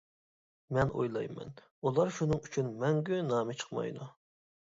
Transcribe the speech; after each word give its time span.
مەن 0.77 0.93
ئويلايمەن 1.01 1.51
ئۇلار 1.89 2.13
شۇنىڭ 2.17 2.41
ئۈچۈن 2.47 2.73
مەڭگۈ 2.85 3.19
نامى 3.27 3.57
چىقمايدۇ. 3.59 4.09